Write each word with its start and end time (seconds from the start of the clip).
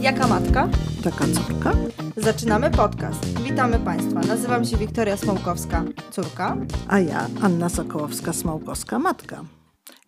Jaka 0.00 0.26
matka? 0.26 0.68
Taka 1.04 1.24
córka? 1.24 1.72
Zaczynamy 2.16 2.70
podcast. 2.70 3.38
Witamy 3.42 3.78
Państwa. 3.78 4.20
Nazywam 4.20 4.64
się 4.64 4.76
Wiktoria 4.76 5.16
Smołkowska, 5.16 5.84
córka. 6.10 6.56
A 6.88 6.98
ja, 6.98 7.26
Anna 7.42 7.68
Sokołowska-Smołkowska, 7.68 8.98
matka. 8.98 9.57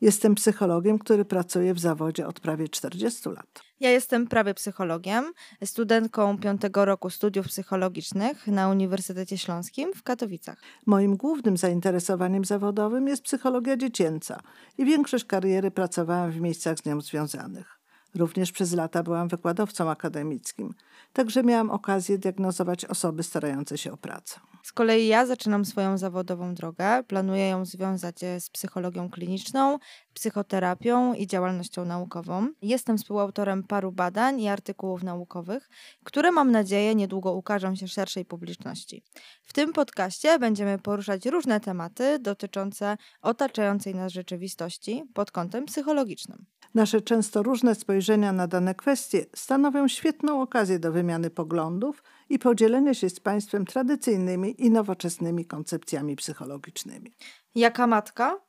Jestem 0.01 0.35
psychologiem, 0.35 0.98
który 0.98 1.25
pracuje 1.25 1.75
w 1.75 1.79
zawodzie 1.79 2.27
od 2.27 2.41
prawie 2.41 2.69
40 2.69 3.29
lat. 3.29 3.62
Ja 3.80 3.91
jestem 3.91 4.27
prawie 4.27 4.55
psychologiem, 4.55 5.33
studentką 5.65 6.39
piątego 6.39 6.84
roku 6.84 7.11
studiów 7.11 7.46
psychologicznych 7.46 8.47
na 8.47 8.69
Uniwersytecie 8.69 9.39
Śląskim 9.39 9.93
w 9.95 10.02
Katowicach. 10.02 10.62
Moim 10.87 11.16
głównym 11.16 11.57
zainteresowaniem 11.57 12.45
zawodowym 12.45 13.09
jest 13.09 13.23
psychologia 13.23 13.77
dziecięca 13.77 14.41
i 14.79 14.84
większość 14.84 15.24
kariery 15.24 15.71
pracowałam 15.71 16.30
w 16.30 16.41
miejscach 16.41 16.79
z 16.79 16.85
nią 16.85 17.01
związanych. 17.01 17.80
Również 18.14 18.52
przez 18.52 18.73
lata 18.73 19.02
byłam 19.02 19.28
wykładowcą 19.28 19.91
akademickim, 19.91 20.74
także 21.12 21.42
miałam 21.42 21.70
okazję 21.70 22.18
diagnozować 22.18 22.84
osoby 22.84 23.23
starające 23.23 23.78
się 23.78 23.92
o 23.92 23.96
pracę. 23.96 24.41
Z 24.62 24.73
kolei 24.73 25.06
ja 25.06 25.27
zaczynam 25.27 25.64
swoją 25.64 25.98
zawodową 25.98 26.54
drogę. 26.54 27.02
Planuję 27.02 27.48
ją 27.48 27.65
związać 27.65 28.18
z 28.38 28.51
psychologią 28.51 29.10
kliniczną, 29.10 29.78
psychoterapią 30.15 31.15
i 31.15 31.27
działalnością 31.27 31.84
naukową. 31.84 32.48
Jestem 32.62 32.98
współautorem 32.98 33.62
paru 33.62 33.92
badań 33.92 34.40
i 34.40 34.48
artykułów 34.48 35.02
naukowych, 35.02 35.68
które 36.04 36.32
mam 36.32 36.51
nadzieję 36.51 36.95
niedługo 36.95 37.32
ukażą 37.32 37.77
się 37.77 37.88
szerszej 37.88 38.24
publiczności. 38.24 39.02
W 39.42 39.52
tym 39.52 39.73
podcaście 39.73 40.38
będziemy 40.38 40.79
poruszać 40.79 41.27
różne 41.27 41.60
tematy 41.60 42.18
dotyczące 42.18 42.96
otaczającej 43.23 43.95
nas 43.95 44.12
rzeczywistości 44.12 45.04
pod 45.15 45.30
kątem 45.30 45.65
psychologicznym. 45.66 46.46
Nasze 46.74 47.01
często 47.01 47.43
różne 47.43 47.74
spojrzenia 47.74 48.32
na 48.32 48.46
dane 48.46 48.74
kwestie 48.74 49.26
stanowią 49.37 49.88
świetną 49.88 50.43
okazję 50.43 50.79
do 50.79 50.93
wymiany 50.93 51.30
poglądów 51.30 52.02
i 52.29 52.38
podzielenia 52.38 52.95
się 52.95 53.10
z 53.10 53.21
Państwem 53.21 53.65
tradycyjnymi 53.65 54.54
i 54.59 54.71
nowoczesnymi 54.71 55.45
koncepcjami 55.45 56.16
psychologicznymi. 56.16 57.13
Jaka 57.54 57.87
matka? 57.87 58.41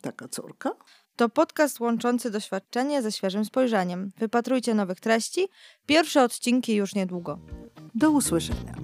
Taka 0.00 0.28
córka? 0.28 0.70
To 1.16 1.28
podcast 1.28 1.80
łączący 1.80 2.30
doświadczenie 2.30 3.02
ze 3.02 3.12
świeżym 3.12 3.44
spojrzeniem. 3.44 4.10
Wypatrujcie 4.18 4.74
nowych 4.74 5.00
treści. 5.00 5.48
Pierwsze 5.86 6.22
odcinki 6.22 6.74
już 6.74 6.94
niedługo. 6.94 7.38
Do 7.94 8.10
usłyszenia. 8.10 8.74